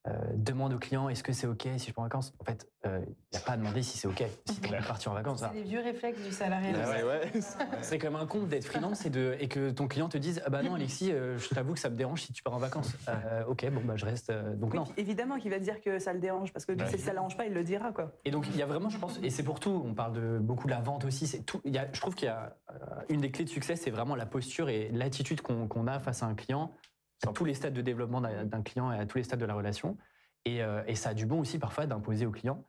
[0.07, 2.33] euh, demandent aux clients est-ce que c'est OK si je pars en vacances?
[2.39, 4.79] En fait, euh, il n'y a pas à demander si c'est OK si tu es
[4.79, 5.41] parti en vacances.
[5.41, 6.73] C'est les vieux réflexes du salarié.
[6.75, 7.41] Ah Ouais, ouais.
[7.83, 10.41] C'est quand même un compte d'être freelance et, de, et que ton client te dise
[10.47, 12.59] Ah bah non, Alexis, euh, je t'avoue que ça me dérange si tu pars en
[12.59, 12.93] vacances.
[13.09, 14.31] Euh, ok, bon, bah je reste.
[14.31, 14.85] euh, donc Oui, non.
[14.97, 16.87] évidemment qu'il va te dire que ça le dérange, parce que Ouais.
[16.91, 17.93] si ça ne l'arrange pas, il le dira.
[17.93, 18.13] quoi.
[18.25, 20.39] Et donc, il y a vraiment, je pense, et c'est pour tout, on parle de
[20.39, 21.27] beaucoup de la vente aussi.
[21.27, 22.75] C'est tout, il y a, je trouve qu'il y a euh,
[23.09, 26.23] une des clés de succès, c'est vraiment la posture et l'attitude qu'on qu'on a face
[26.23, 26.73] à un client,
[27.27, 29.47] à tous les stades de développement d'un d'un client et à tous les stades de
[29.47, 29.97] la relation.
[30.45, 32.65] Et, euh, et ça a du bon aussi parfois d'imposer au client,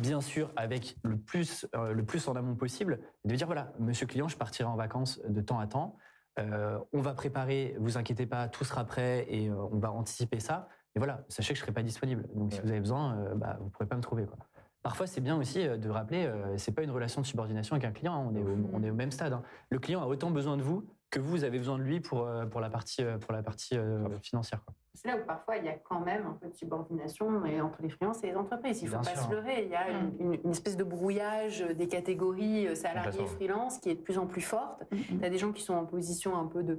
[0.00, 4.06] bien sûr avec le plus, euh, le plus en amont possible, de dire voilà, monsieur
[4.06, 5.96] client, je partirai en vacances de temps à temps.
[6.38, 10.68] Euh, on va préparer, vous inquiétez pas, tout sera prêt et on va anticiper ça.
[10.94, 12.28] Et voilà, sachez que je serai pas disponible.
[12.34, 14.26] Donc si vous avez besoin, bah, vous pourrez pas me trouver.
[14.26, 14.36] Quoi.
[14.82, 18.14] Parfois, c'est bien aussi de rappeler, c'est pas une relation de subordination avec un client,
[18.14, 19.32] hein, on, est au, on est au même stade.
[19.32, 19.42] hein.
[19.70, 22.46] Le client a autant besoin de vous que vous avez besoin de lui pour, euh,
[22.46, 24.64] pour la partie, euh, pour la partie euh, financière.
[24.64, 24.74] quoi.
[24.94, 27.28] C'est là où parfois il y a quand même un peu de subordination
[27.62, 28.80] entre les freelances et les entreprises.
[28.82, 29.28] Il ne faut Bien pas sûr.
[29.28, 29.64] se leurrer.
[29.64, 33.94] Il y a une, une- une espèce de brouillage des catégories salariés freelance qui est
[33.94, 34.82] de plus en plus forte.
[34.90, 36.78] Tu as des gens qui sont en position un peu de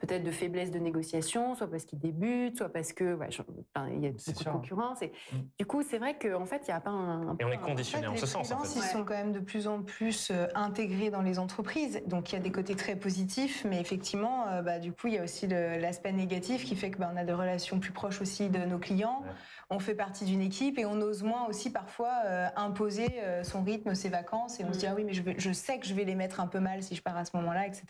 [0.00, 3.28] peut-être de faiblesse de négociation, soit parce qu'ils débutent, soit parce que ouais,
[3.92, 4.34] il y a beaucoup sûr.
[4.44, 5.02] de concurrence.
[5.02, 5.36] Et Mm.
[5.58, 7.36] du coup, c'est vrai qu'en fait, il n'y a pas un.
[7.38, 8.78] Et on est conditionné en les ce sens, en fait.
[8.78, 12.02] ils sont quand même de plus en plus euh, intégrés dans les entreprises.
[12.06, 15.14] Donc il y a des côtés très positifs, mais effectivement, euh, bah, du coup, il
[15.14, 18.20] y a aussi l'aspect négatif qui fait que bah, on a des relations plus proches
[18.20, 19.22] aussi de nos clients.
[19.24, 19.30] Ouais.
[19.70, 23.62] On fait partie d'une équipe et on ose moins aussi parfois euh, imposer euh, son
[23.62, 24.60] rythme, ses vacances.
[24.60, 26.14] Et on se dit ah oui, mais je, vais- je sais que je vais les
[26.14, 27.84] mettre un peu mal si je pars à ce moment-là, etc.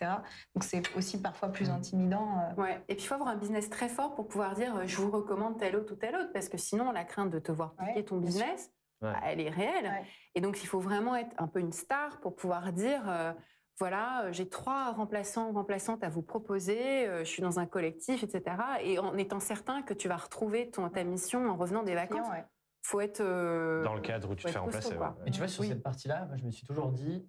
[0.55, 2.04] Donc c'est aussi parfois plus intimidant.
[2.13, 2.61] Euh.
[2.61, 2.81] Ouais.
[2.87, 5.11] Et puis il faut avoir un business très fort pour pouvoir dire euh, je vous
[5.11, 7.93] recommande tel autre ou tel autre, parce que sinon la crainte de te voir piquer
[7.95, 9.11] Ouais, ton business, Ouais.
[9.11, 9.85] bah, elle est réelle.
[9.85, 10.05] Ouais.
[10.35, 13.33] Et donc il faut vraiment être un peu une star pour pouvoir dire euh,
[13.77, 18.55] voilà, j'ai trois remplaçants, remplaçantes à vous proposer, euh, je suis dans un collectif, etc.
[18.81, 22.29] Et en étant certain que tu vas retrouver ton, ta mission en revenant des vacances,
[22.29, 22.45] ouais.
[22.83, 24.95] faut être euh, Dans le cadre où tu te fais remplacer.
[25.25, 25.67] Et tu vois, sur Oui.
[25.67, 27.27] cette partie-là, moi, je me suis toujours dit,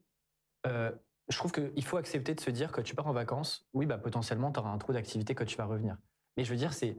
[0.69, 0.93] euh,
[1.29, 3.99] je trouve qu'il faut accepter de se dire que tu pars en vacances, oui, bah,
[3.99, 5.97] potentiellement, tu auras un trou d'activité quand tu vas revenir.
[6.37, 6.97] Mais je veux dire, c'est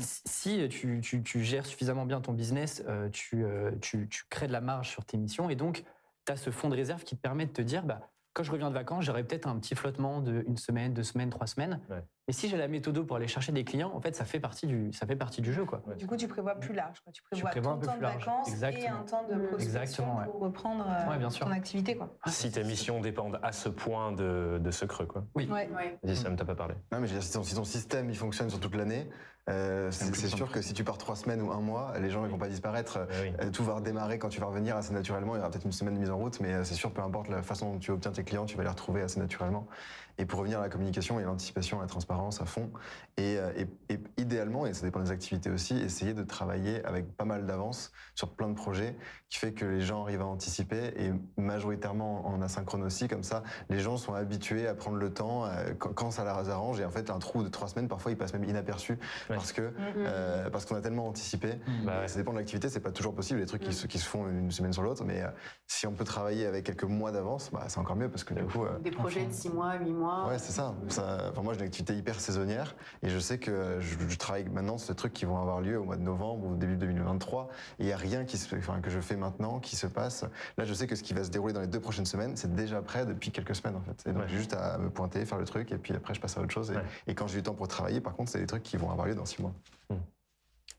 [0.00, 4.90] si tu, gères suffisamment bien ton business, euh, tu, euh, tu- crées de la marge
[4.90, 5.84] sur tes missions et donc
[6.24, 8.00] tu as ce fonds de réserve qui te permet de te dire bah,
[8.32, 11.30] quand je reviens de vacances, j'aurai peut-être un petit flottement de une semaine, deux semaines,
[11.30, 11.80] trois semaines.
[12.28, 14.66] Mais si j'ai la méthode pour aller chercher des clients, en fait, ça fait partie
[14.66, 15.64] du, ça fait partie du jeu.
[15.64, 15.80] Quoi.
[15.96, 17.00] Du coup, tu prévois plus large.
[17.00, 17.12] Quoi.
[17.12, 18.26] Tu prévois prévois un ton peu temps plus de large.
[18.26, 18.96] vacances et Exactement.
[18.98, 20.24] un temps de prospection Exactement, ouais.
[20.24, 21.46] pour reprendre euh, Ouais, bien sûr.
[21.46, 21.96] ton activité.
[21.96, 22.08] Quoi.
[22.26, 25.24] Si tes missions dépendent à ce point de, de ce creux, quoi.
[25.36, 25.48] Oui.
[25.48, 25.68] Ouais.
[25.72, 25.98] Ouais.
[26.02, 26.74] Vas-y, Sam, t'as pas parlé.
[26.90, 29.08] Non, mais je veux dire, si ton, si ton système il fonctionne sur toute l'année,
[29.48, 32.30] euh, C'est sûr que si tu pars trois semaines ou un mois, les gens ils
[32.32, 33.06] vont pas disparaître.
[33.22, 33.32] Oui.
[33.40, 35.36] Euh, Tout va redémarrer quand tu vas revenir assez naturellement.
[35.36, 37.28] Il y aura peut-être une semaine de mise en route, mais c'est sûr, peu importe
[37.28, 39.68] la façon dont tu obtiens tes clients, tu vas les retrouver assez naturellement.
[40.18, 42.70] Et pour revenir à la communication et l'anticipation, la transparence à fond.
[43.18, 47.14] Et, euh, et- et idéalement, et ça dépend des activités aussi, essayer de travailler avec
[47.16, 48.96] pas mal d'avance sur plein de projets,
[49.28, 53.08] qui fait que les gens arrivent à anticiper et majoritairement en asynchrone aussi.
[53.08, 56.36] Comme ça, les gens sont habitués à prendre le temps euh, quand, quand ça leur
[56.48, 56.80] arrange.
[56.80, 58.98] Et en fait, un trou de trois semaines, parfois, il passe même inaperçu
[59.28, 59.62] parce que
[60.06, 61.54] euh, parce qu'on a tellement anticipé.
[61.84, 62.08] Bah.
[62.08, 64.28] Ça dépend de l'activité, c'est pas toujours possible, les trucs qui, se, qui se font
[64.28, 65.28] une semaine sur l'autre, mais euh,
[65.66, 68.44] si on peut travailler avec quelques mois d'avance, bah, c'est encore mieux parce que du
[68.44, 68.64] coup.
[68.64, 70.05] euh, Des projets de 6 mois, 8 mois.
[70.28, 70.74] Ouais, c'est ça.
[70.88, 74.44] ça enfin, moi, j'ai une activité hyper saisonnière et je sais que je, je travaille
[74.48, 76.76] maintenant sur des trucs qui vont avoir lieu au mois de novembre ou au début
[76.76, 77.48] 2023.
[77.78, 80.24] Et il n'y a rien qui se, enfin, que je fais maintenant qui se passe.
[80.58, 82.54] Là, je sais que ce qui va se dérouler dans les deux prochaines semaines, c'est
[82.54, 84.02] déjà prêt depuis quelques semaines en fait.
[84.08, 84.28] Et donc, Ouais.
[84.28, 86.52] j'ai juste à me pointer, faire le truc et puis après, je passe à autre
[86.52, 86.70] chose.
[86.70, 86.82] Et, Ouais.
[87.06, 89.06] et quand j'ai du temps pour travailler, par contre, c'est des trucs qui vont avoir
[89.06, 89.52] lieu dans six mois.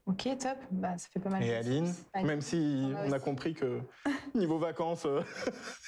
[0.05, 0.57] Ok, top.
[0.71, 1.43] Bah, ça fait pas mal.
[1.43, 3.81] Et de Aline, même si On a on a compris que
[4.35, 5.21] niveau vacances, euh,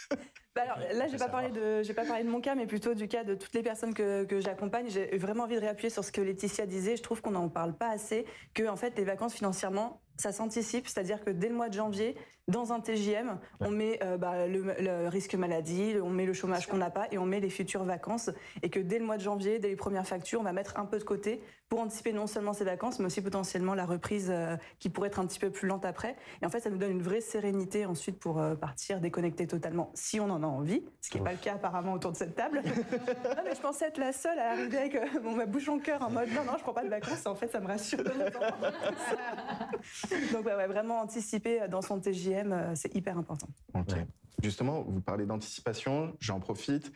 [0.60, 2.94] Bah alors, là, j'ai pas parlé de, j'ai pas parlé de mon cas, mais plutôt
[2.94, 4.88] du cas de toutes les personnes que, que j'accompagne.
[4.90, 6.98] J'ai vraiment envie de réappuyer sur ce que Laetitia disait.
[6.98, 8.26] Je trouve qu'on n'en parle pas assez.
[8.54, 12.16] Que en fait, les vacances financièrement, ça s'anticipe, c'est-à-dire que dès le mois de janvier,
[12.50, 16.68] dans un TJM, on met euh, bah, le, le risque maladie, on met le chômage
[16.68, 18.30] qu'on n'a pas et on met les futures vacances.
[18.62, 20.86] Et que dès le mois de janvier, dès les premières factures, on va mettre un
[20.86, 24.58] peu de côté pour anticiper non seulement ces vacances, mais aussi potentiellement la reprise euh,
[24.80, 26.16] qui pourrait être un petit peu plus lente après.
[26.42, 29.92] Et en fait, ça nous donne une vraie sérénité ensuite pour euh, partir déconnecter totalement,
[29.94, 32.36] si on en a envie, ce qui n'est pas le cas apparemment autour de cette
[32.36, 32.64] table.
[32.66, 35.78] non, mais je pensais être la seule à arriver avec euh, bon, ma bouche en
[35.78, 37.28] cœur en mode non, non, je prends pas de vacances.
[37.28, 38.26] En fait, ça me rassure de mon.
[40.34, 43.48] Donc, ouais, ouais, vraiment anticiper dans son TJM, euh, c'est hyper important.
[43.76, 43.94] Ok.
[44.44, 46.92] Justement, vous parlez d'anticipation, j'en profite.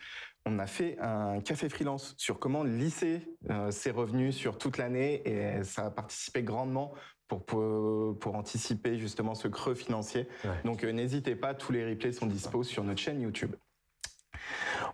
[0.46, 5.22] On a fait un café freelance sur comment lisser euh, ses revenus sur toute l'année
[5.28, 6.94] et ça a participé grandement
[7.28, 10.28] pour, pour, pour anticiper justement ce creux financier.
[10.44, 10.50] Ouais.
[10.64, 13.54] Donc euh, n'hésitez pas, tous les replays sont dispo sur notre chaîne YouTube.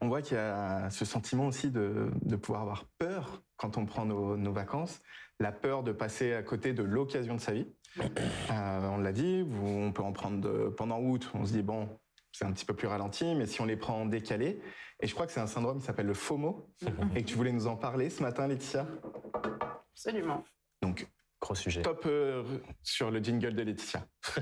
[0.01, 3.85] On voit qu'il y a ce sentiment aussi de, de pouvoir avoir peur quand on
[3.87, 5.03] prend nos, nos vacances,
[5.41, 7.67] la peur de passer à côté de l'occasion de sa vie.
[7.99, 11.63] Euh, on l'a dit, vous- on peut en prendre de- pendant août, on se dit
[11.63, 11.89] bon,
[12.33, 14.61] c'est un petit peu plus ralenti, mais si on les prend en décalé,
[15.01, 16.69] et je crois que c'est un syndrome qui s'appelle le FOMO,
[17.15, 18.87] et que tu voulais nous en parler ce matin, Laetitia.
[19.93, 20.45] Absolument.
[20.83, 21.07] Donc,
[21.41, 21.83] Gros sujet.
[21.83, 22.43] top euh,
[22.83, 24.07] sur le jingle de Laetitia.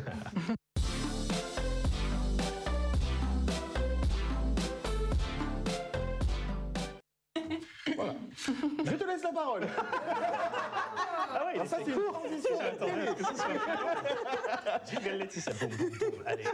[7.96, 8.14] voilà.
[8.84, 9.66] Je te laisse la parole.
[11.48, 12.58] Ah ouais, Ah, ça, c'est une transition.
[14.86, 15.52] Jingle Laetitia.
[15.54, 16.22] Boum, boum, boum.
[16.26, 16.44] Allez.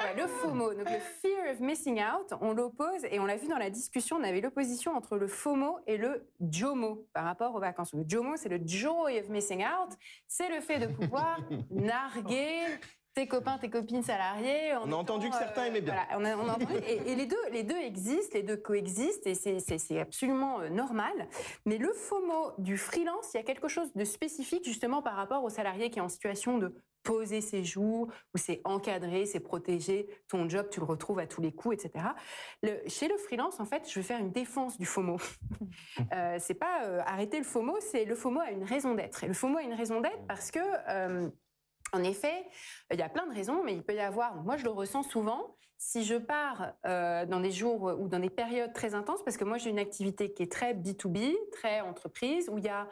[0.00, 3.48] Ouais, le FOMO, donc le Fear of Missing Out, on l'oppose, et on l'a vu
[3.48, 7.58] dans la discussion, on avait l'opposition entre le FOMO et le JOMO par rapport aux
[7.58, 7.92] vacances.
[7.94, 9.96] Le JOMO, c'est le Joy of Missing Out,
[10.28, 11.40] c'est le fait de pouvoir
[11.72, 12.60] narguer
[13.18, 14.74] tes copains, tes copines salariés.
[14.74, 15.94] en On a entendu que certains aimaient bien.
[15.94, 18.56] voilà, on a, on a entendu, et, et les, deux, les deux existent, les deux
[18.56, 21.28] coexistent, et c'est- absolument euh, normal.
[21.66, 25.42] Mais le FOMO du freelance, il y a quelque chose de spécifique justement par rapport
[25.42, 30.06] aux salariés qui est en situation de poser ses joues, où c'est encadré, c'est protégé,
[30.28, 32.04] ton job, tu le retrouves à tous les coups, etc.
[32.62, 35.16] Le- chez le freelance, en fait, je vais faire une défense du FOMO.
[36.12, 39.24] euh, c'est pas euh, arrêter le FOMO, c'est le FOMO a une raison d'être.
[39.24, 41.28] Et le FOMO a une raison d'être parce que, euh,
[41.92, 42.44] en effet,
[42.92, 45.04] il y a plein de raisons, mais il peut y avoir, moi je le ressens
[45.04, 49.36] souvent, si je pars euh, dans des jours ou dans des périodes très intenses, parce
[49.36, 52.88] que moi j'ai une activité qui est très B2B, très entreprise, où il y a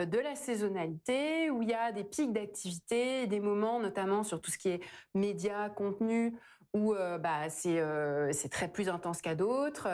[0.00, 4.40] euh, de la saisonnalité, où il y a des pics d'activité, des moments notamment sur
[4.40, 4.80] tout ce qui est
[5.14, 6.38] médias, contenu,
[6.74, 9.88] où euh, bah, c'est très plus intense qu'à d'autres.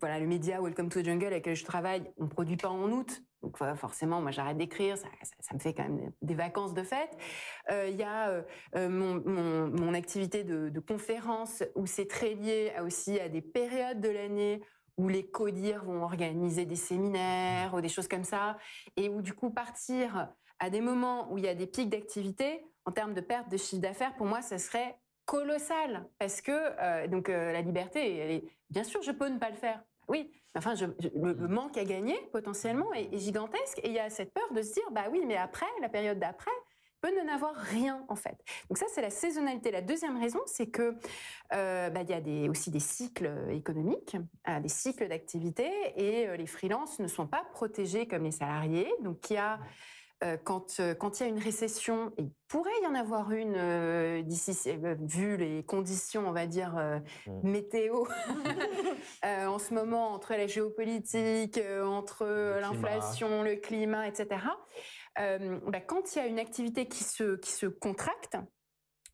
[0.00, 2.90] Voilà, le média Welcome to the Jungle avec lequel je travaille, on produit pas en
[2.90, 3.22] août.
[3.44, 7.14] Donc forcément, moi j'arrête d'écrire, ça, me fait quand même des vacances de fête.
[7.70, 8.42] Euh, Il y a euh,
[8.74, 14.62] euh, mon, activité de, conférence où c'est très lié aussi à des périodes de l'année
[14.96, 18.56] où les codires vont organiser des séminaires ou des choses comme ça,
[18.96, 22.64] et où du coup partir à des moments où il y a des pics d'activité,
[22.86, 27.28] en termes de perte de chiffre d'affaires, pour moi, ça serait colossal, parce que donc
[27.28, 29.82] la liberté, bien sûr, je peux ne pas le faire.
[30.08, 33.94] Oui, enfin, je- je- le, le manque à gagner potentiellement est, est gigantesque et il
[33.94, 36.50] y a cette peur de se dire, bah oui, mais après, la période d'après,
[37.00, 38.38] peut ne n'avoir rien en fait.
[38.70, 39.70] Donc ça, c'est la saisonnalité.
[39.70, 40.94] La deuxième raison, c'est que
[41.52, 44.16] euh, bah, il y a des, aussi des cycles économiques,
[44.48, 48.90] euh, des cycles d'activité et euh, les freelances ne sont pas protégés comme les salariés.
[49.02, 49.58] Donc il y a euh,
[50.42, 53.54] quand, euh, quand il y a une récession, et il pourrait y en avoir une
[53.56, 57.50] euh, d'ici, euh, vu les conditions, on va dire, euh, Mm.
[57.50, 58.04] météo
[59.24, 64.40] euh, en ce moment, entre la géopolitique, euh, entre euh, l'inflation, le climat, etc.
[65.18, 68.36] Euh, bah, quand il y a une activité qui se, qui se contracte,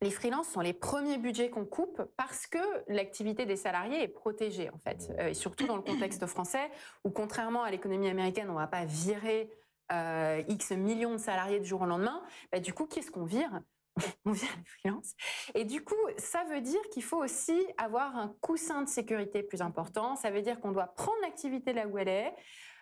[0.01, 4.71] les freelances sont les premiers budgets qu'on coupe parce que l'activité des salariés est protégée,
[4.71, 5.11] en fait.
[5.19, 6.71] Euh, et surtout dans le contexte français,
[7.03, 9.51] où contrairement à l'économie américaine, on ne va pas virer
[9.91, 12.21] euh, X millions de salariés du jour au lendemain.
[12.51, 13.61] Bah, du coup, qu'est-ce qu'on vire?
[14.25, 15.13] On vire les freelances.
[15.53, 19.61] Et du coup, ça veut dire qu'il faut aussi avoir un coussin de sécurité plus
[19.61, 20.15] important.
[20.15, 22.33] Ça veut dire qu'on doit prendre l'activité là où elle est,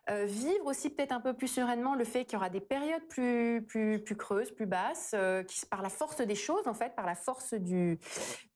[0.09, 3.05] euh, vivre aussi peut-être un peu plus sereinement le fait qu'il y aura des périodes
[3.07, 7.05] plus, plus, creuses, plus basses, euh, qui, par la force des choses, en fait, par
[7.05, 7.99] la force du,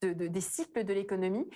[0.02, 1.50] de- de- des cycles de l'économie.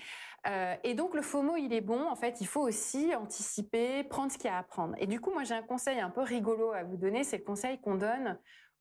[0.47, 2.07] Euh, et donc, le FOMO, il est bon.
[2.07, 4.93] En fait, il faut aussi anticiper, prendre ce qu'il y a à prendre.
[4.97, 7.23] Et du coup, moi, j'ai un conseil un peu rigolo à vous donner.
[7.23, 8.37] C'est le conseil qu'on donne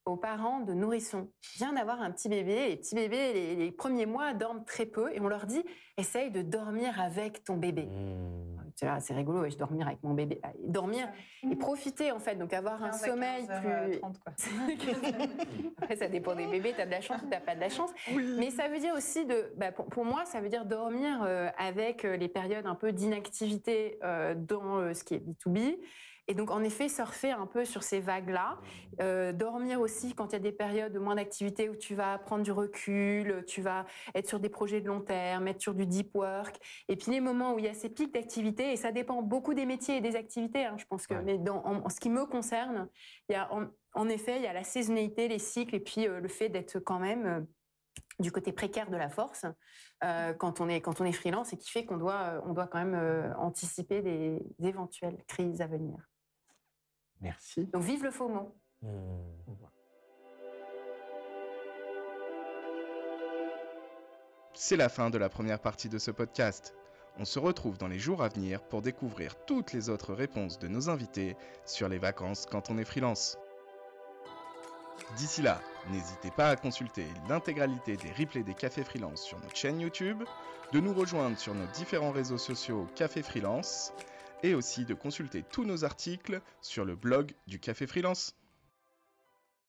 [0.06, 1.28] aux parents de nourrissons.
[1.56, 2.68] Viens d'avoir un petit bébé.
[2.68, 5.12] Les petits bébés, les, les premiers mois, dorment très peu.
[5.12, 5.62] Et on leur dit,
[5.98, 7.86] essaye de dormir avec ton bébé.
[7.86, 8.56] Mmh.
[8.76, 10.38] C'est là, c'est rigolo, je dormir avec mon bébé.
[10.42, 11.08] Ah, Dormir
[11.50, 12.36] et profiter, en fait.
[12.36, 13.94] Donc, avoir un 15 à sommeil 15 heures, plus...
[13.94, 14.32] euh, 30, quoi.
[15.78, 17.70] Après, ça dépend des bébés, tu as de la chance ou tu pas de la
[17.70, 17.90] chance.
[18.38, 21.48] Mais ça veut dire aussi, de, bah, pour, pour moi, ça veut dire dormir euh,
[21.56, 25.78] avec euh, les périodes un peu d'inactivité euh, dans euh, ce qui est B2B.
[26.28, 28.58] Et donc, en effet, surfer un peu sur ces vagues-là.
[29.00, 32.18] Euh, dormir aussi quand il y a des périodes de moins d'activité où tu vas
[32.18, 35.86] prendre du recul, tu vas être sur des projets de long terme, être sur du
[35.86, 36.56] deep work.
[36.88, 39.54] Et puis les moments où il y a ces pics d'activité, et ça dépend beaucoup
[39.54, 41.22] des métiers et des activités, hein, je pense que, Ouais.
[41.22, 42.88] mais dans, en, en ce qui me concerne,
[43.28, 46.06] il y a en, en effet, il y a la saisonnalité, les cycles, et puis
[46.08, 47.40] euh, le fait d'être quand même euh,
[48.18, 49.46] du côté précaire de la force
[50.04, 52.66] euh, quand on est quand on est freelance, et qui fait qu'on doit on doit
[52.66, 55.96] quand même euh, anticiper des éventuelles crises à venir.
[57.20, 57.66] Merci.
[57.66, 58.54] Donc vive le FOMO.
[58.82, 58.88] Mmh.
[64.58, 66.74] C'est la fin de la première partie de ce podcast.
[67.18, 70.66] On se retrouve dans les jours à venir pour découvrir toutes les autres réponses de
[70.66, 73.38] nos invités sur les vacances quand on est freelance.
[75.16, 79.78] D'ici là, n'hésitez pas à consulter l'intégralité des replays des cafés freelance sur notre chaîne
[79.78, 80.24] YouTube,
[80.72, 83.92] de nous rejoindre sur nos différents réseaux sociaux Café Freelance
[84.42, 88.34] et aussi de consulter tous nos articles sur le blog du Café Freelance.